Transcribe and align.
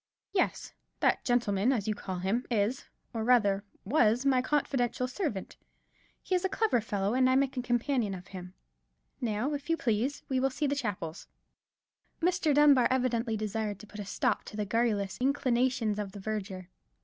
"Yes, 0.33 0.73
that 0.99 1.23
gentleman, 1.23 1.71
as 1.71 1.87
you 1.87 1.93
call 1.93 2.17
him, 2.17 2.43
is, 2.49 2.85
or 3.13 3.23
rather 3.23 3.63
was, 3.85 4.25
my 4.25 4.41
confidential 4.41 5.07
servant. 5.07 5.57
He 6.23 6.33
is 6.33 6.43
a 6.43 6.49
clever 6.49 6.81
fellow, 6.81 7.13
and 7.13 7.29
I 7.29 7.35
make 7.35 7.55
a 7.55 7.61
companion 7.61 8.15
of 8.15 8.29
him. 8.29 8.55
Now, 9.21 9.53
if 9.53 9.69
you 9.69 9.77
please, 9.77 10.23
we 10.27 10.39
will 10.39 10.49
see 10.49 10.65
the 10.65 10.73
chapels." 10.75 11.27
Mr. 12.19 12.51
Dunbar 12.51 12.87
evidently 12.89 13.37
desired 13.37 13.77
to 13.77 13.85
put 13.85 13.99
a 13.99 14.05
stop 14.05 14.43
to 14.45 14.57
the 14.57 14.65
garrulous 14.65 15.19
inclinations 15.21 15.99
of 15.99 16.13
the 16.13 16.19
verger. 16.19 16.71